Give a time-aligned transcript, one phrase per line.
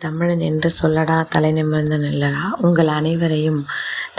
[0.00, 2.42] தமிழன் என்று சொல்லடா தலை நிமிர்ந்து நில்லடா.
[2.66, 3.60] உங்கள் அனைவரையும்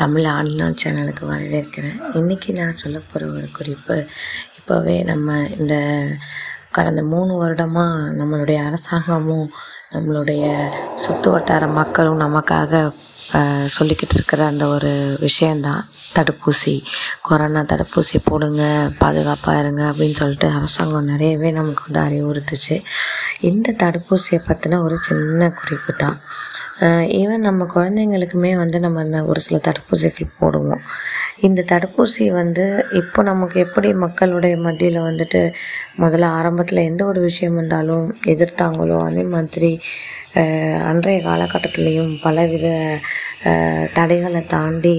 [0.01, 1.99] தமிழ் ஆன்லைன் சேனலுக்கு வரவேற்கிறேன்.
[2.19, 3.95] இன்றைக்கி நான் சொல்ல போகிற ஒரு குறிப்பு
[4.57, 5.75] இப்போவே நம்ம இந்த
[6.77, 9.47] கடந்த மூணு வருடமாக நம்மளுடைய அரசாங்கமும்
[9.93, 10.45] நம்மளுடைய
[11.03, 12.81] சுற்று வட்டார மக்களும் நமக்காக
[13.77, 14.91] சொல்லிக்கிட்டு இருக்கிற அந்த ஒரு
[15.27, 15.83] விஷயந்தான்
[16.17, 16.73] தடுப்பூசி
[17.27, 18.63] கொரோனா தடுப்பூசி போடுங்க
[19.01, 22.77] பாதுகாப்பாக இருங்க அப்படின்னு சொல்லிட்டு அரசாங்கம் நிறையவே நமக்கு வந்து அறிவுறுத்துச்சு.
[23.49, 26.17] இந்த தடுப்பூசியை பற்றின ஒரு சின்ன குறிப்பு தான்.
[27.19, 30.83] ஈவன் நம்ம குழந்தைங்களுக்குமே வந்து நம்ம இந்த ஒரு சில தடுப்பூசிகள் போடுவோம்.
[31.47, 32.65] இந்த தடுப்பூசி வந்து
[32.99, 35.41] இப்போ நமக்கு எப்படி மக்களுடைய மத்தியில் வந்துட்டு
[36.03, 39.71] முதல்ல ஆரம்பத்தில் எந்த ஒரு விஷயம் வந்தாலும் எதிர்த்தாங்களோ அதே மாதிரி
[40.89, 42.67] அன்றைய காலகட்டத்திலையும் பலவித
[43.97, 44.97] தடைகளை தாண்டி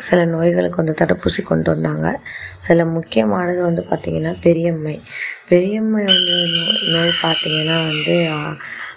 [0.00, 2.20] சில நோய்களுக்கு வந்து தடுப்பூசி கொண்டு வந்தாங்க.
[2.64, 5.00] அதில் முக்கியமானது வந்து பார்த்திங்கன்னா பெரியம்மை.
[5.48, 8.28] பெரியம்மை வந்து நோ- நோய் பார்த்திங்கன்னா வந்து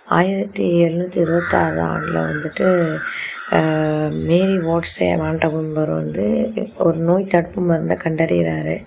[0.05, 2.97] ஆயிரத்தி எழுநூற்றி இருபத்தாறு ஆண்டில் வந்துட்டு
[4.25, 8.85] மேரி வாட்ஸே மாண்டகும்பர் வந்து ஒரு நோய் தடுப்பு மருந்தை கண்டறிகிறாரு.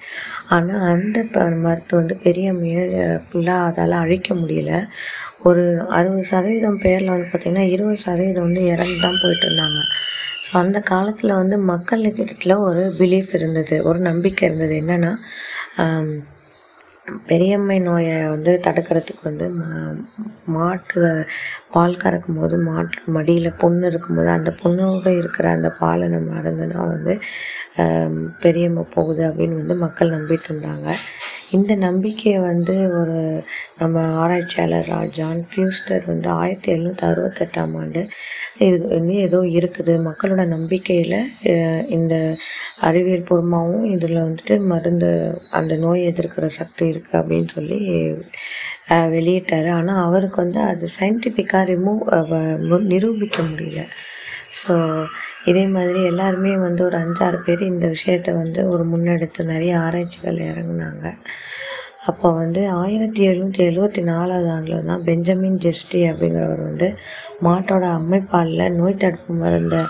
[0.49, 4.87] ஆனால் அந்த ப மருத்துவம் வந்து பெரியம்மையை ஃபுல்லாக அதால் அழிக்க முடியல.
[5.43, 9.81] ஒரு அறுபது சதவீதம் பேரில் வந்து பார்த்திங்கன்னா இருபது சதவீதம் வந்து இறந்து தான் போயிட்டு இருந்தாங்க.
[10.47, 12.25] ஸோ அந்த காலத்தில் வந்து மக்கள்கிட்ட
[12.69, 14.75] ஒரு பிலீஃப் இருந்தது ஒரு நம்பிக்கை இருந்தது.
[14.83, 15.13] என்னென்னா
[17.31, 19.69] பெரியம்மை நோயை வந்து தடுக்கிறதுக்கு வந்து மா
[20.55, 21.03] மாட்டு
[21.75, 27.15] பால் கறக்கும் போது மாட்டு மடியில் புண்ணு இருக்கும்போது அந்த புண்ணோடு இருக்கிற அந்த பாலை நம்ம அருந்தினா வந்து
[28.45, 30.89] பெரியம்மை போகுது அப்படின்னு வந்து மக்கள் நம்பிட்டு இருந்தாங்க.
[31.55, 33.19] இந்த நம்பிக்கையை வந்து ஒரு
[33.81, 38.03] நம்ம ஆராய்ச்சியாளர் ஜான் ஃபியூஸ்டர் வந்து ஆயிரத்தி எழுநூற்றி அறுபத்தெட்டாம் ஆண்டு
[38.69, 39.95] இது வந்து ஏதோ இருக்குது.
[40.09, 41.19] மக்களோட நம்பிக்கையில்
[41.97, 42.15] இந்த
[42.89, 45.11] அறிவியல் பூர்வமாகவும் இதில் வந்துட்டு மருந்து
[45.61, 47.81] அந்த நோய் எதிர்க்கிற சக்தி இருக்குது அப்படின்னு சொல்லி
[49.15, 49.71] வெளியிட்டார்.
[49.79, 52.03] ஆனால் அவருக்கு வந்து அது சயின்டிஃபிக்காக ரிமூவ்
[52.93, 53.83] நிரூபிக்க முடியல.
[54.61, 54.75] ஸோ
[55.51, 61.05] இதே மாதிரி எல்லாருமே வந்து ஒரு அஞ்சாறு பேர் இந்த விஷயத்த வந்து ஒரு முன்னெடுத்து நிறைய ஆராய்ச்சிகள் இறங்குனாங்க.
[62.11, 66.89] அப்போ வந்து ஆயிரத்தி எழுநூற்றி எழுபத்தி நாலாவது ஆண்டில் தான் பெஞ்சமின் ஜெஸ்டி அப்படிங்கிறவர் வந்து
[67.47, 69.81] மாட்டோட அம்மைப்பாலில் நோய் தடுப்பு மருந்தை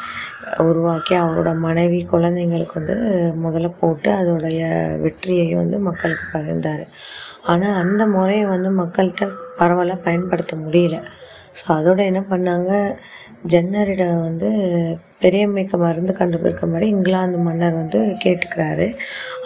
[0.65, 2.97] உருவாக்கி அவரோட மனைவி குழந்தைங்களுக்கு வந்து
[3.45, 4.61] முதல்ல போட்டு அதோடைய
[5.05, 6.85] வெற்றியையும் வந்து மக்களுக்கு பகிர்ந்தார்.
[7.53, 9.27] ஆனால் அந்த முறையை வந்து மக்கள்கிட்ட
[9.61, 10.97] பரவலாக பயன்படுத்த முடியல.
[11.59, 12.73] ஸோ அதோட என்ன பண்ணாங்க?
[13.49, 14.49] ஜன்னரிடம் வந்து
[15.21, 18.87] பெரியம்மைக்கு மருந்து கண்டுபிடிக்கும்படி இங்கிலாந்து மன்னர் வந்து கேட்டுக்கிறாரு.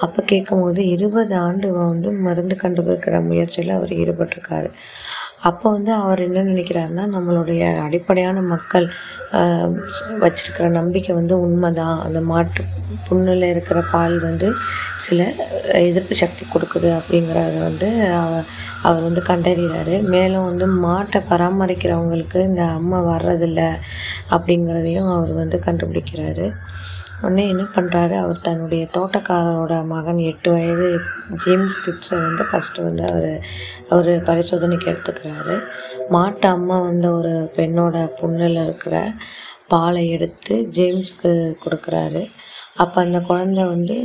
[0.00, 4.70] அப்போ கேட்கும்போது இருபது ஆண்டு வந்து மருந்து கண்டுபிடிக்கிற முயற்சியில் அவர் ஈடுபட்டிருக்காரு.
[5.48, 8.86] அப்போ வந்து அவர் என்ன நினைக்கிறாருன்னா நம்மளுடைய அடிப்படையான மக்கள்
[10.24, 11.98] வச்சிருக்கிற நம்பிக்கை வந்து உண்மைதான்.
[12.06, 12.62] அந்த மாட்டு
[13.08, 14.48] புண்ணில் இருக்கிற பால் வந்து
[15.06, 15.18] சில
[15.88, 17.88] எதிர்ப்பு சக்தி கொடுக்குது அப்படிங்கிறத வந்து
[18.88, 23.62] அவர் வந்து கண்டறிகிறாரு மேலும் வந்து மாட்டை பராமரிக்கிறவங்களுக்கு இந்த அம்மை வர்றதில்ல
[24.36, 26.46] அப்படிங்கிறதையும் அவர் வந்து கண்டுபிடிக்கிறாரு.
[27.22, 30.88] உடனே என்ன பண்ணுறாரு அவர் தன்னுடைய தோட்டக்காரரோட மகன் எட்டு வயது
[31.44, 33.30] ஜேம்ஸ் பிப்ஸை வந்து ஃபஸ்ட்டு வந்து அவர்
[33.92, 35.56] அவர் பரிசோதனைக்கு எடுத்துக்கிறாரு.
[36.14, 38.94] மாட்டு அம்மா வந்து ஒரு பெண்ணோட புண்ணில் இருக்கிற
[39.72, 41.32] பாலை எடுத்து ஜேம்ஸ்க்கு
[41.64, 42.22] கொடுக்குறாரு.
[42.82, 43.96] அப்போ அந்த குழந்தை வந்து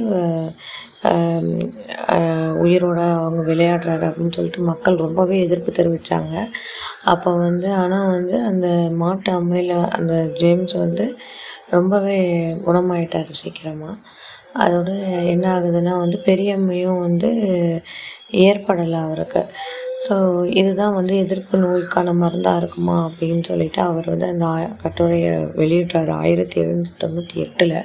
[2.63, 6.33] உயிரோட அவங்க விளையாடுறாரு அப்படின்னு சொல்லிட்டு மக்கள் ரொம்பவே எதிர்ப்பு தெரிவித்தாங்க
[7.11, 8.67] அப்போ வந்து ஆனால் வந்து அந்த
[9.01, 11.05] மாட்டு அம்மையில் அந்த ஜேம்ஸ் வந்து
[11.73, 12.17] ரொம்பவே
[12.65, 13.95] குணமாயிட்டார் சீக்கிரமாக
[14.63, 14.89] அதோட
[15.33, 17.29] என்ன ஆகுதுன்னா வந்து பெரியம்மையும் வந்து
[18.47, 19.41] ஏற்படலை அவருக்கு.
[20.05, 20.15] ஸோ
[20.59, 24.47] இதுதான் வந்து எதிர்ப்பு நோய்க்கான மருந்தாக இருக்குமா அப்படின்னு சொல்லிட்டு அவர் வந்து அந்த
[24.83, 27.77] கட்டுரையை வெளியிட்டார் ஆயிரத்தி எழுநூற்றி தொண்ணூற்றி எட்டில்.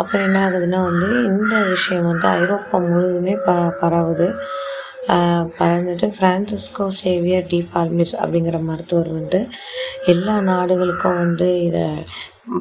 [0.00, 4.28] அப்புறம் என்ன ஆகுதுன்னா வந்து இந்த விஷயம் வந்து ஐரோப்பா முழுவதுமே ப பரவுது.
[5.58, 9.40] பறந்துட்டு ஃப்ரான்சிஸ்கோ சேவியர் டி பால்மிஸ் அப்படிங்கிற மருத்துவர் வந்து
[10.12, 11.86] எல்லா நாடுகளுக்கும் வந்து இதை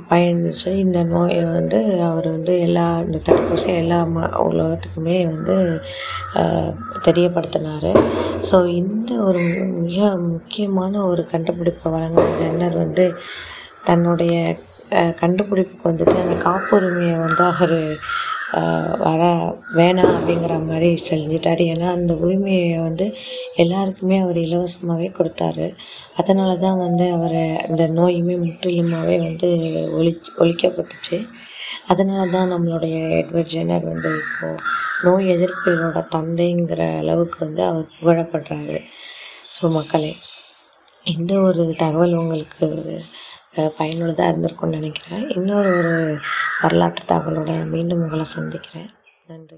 [0.10, 0.70] பயந்துச்சு.
[0.84, 5.56] இந்த நோயை வந்து அவர் வந்து எல்லா இந்த தடுப்பூசி எல்லா ம உலகத்துக்குமே வந்து
[7.08, 7.90] தெரியப்படுத்தினார்.
[8.50, 9.44] ஸோ இந்த ஒரு
[9.86, 13.06] மிக முக்கியமான ஒரு கண்டுபிடிப்பை வழங்கின ஜன்னர் வந்து
[13.90, 14.36] தன்னுடைய
[15.22, 17.78] கண்டுபிடிப்புக்கு வந்துட்டு அந்த காப்புரிமையை வந்து அவர்
[19.06, 19.22] வர
[19.78, 21.62] வேணாம் அப்படிங்கிற மாதிரி செஞ்சிட்டார்.
[21.74, 23.06] ஏன்னா அந்த உரிமையை வந்து
[23.64, 25.68] எல்லாருக்குமே அவர் இலவசமாகவே கொடுத்தாரு.
[26.22, 27.40] அதனால தான் வந்து அவர்
[27.70, 29.50] இந்த நோயுமே முற்றிலுமாகவே வந்து
[30.00, 30.14] ஒழி
[30.44, 31.20] ஒழிக்கப்பட்டுச்சு.
[31.92, 34.60] அதனால தான் நம்மளுடைய எட்வர்ட் ஜெனர் வந்து இப்போது
[35.06, 38.82] நோய் எதிர்ப்பினோட தந்தைங்கிற அளவுக்கு வந்து அவர் புகழப்படுறாரு.
[39.56, 40.12] ஸோ மக்களே
[41.06, 42.66] இந்த ஒரு தகவல் உங்களுக்கு
[43.78, 45.30] பயனுள்ளதாக இருந்திருக்கும்னு நினைக்கிறேன்.
[45.30, 46.20] இன்னொரு ஒரு
[46.62, 48.90] வரலாற்று தகவலோட மீண்டும் உங்களை சந்திக்கிறேன்.
[49.28, 49.46] நன்றி.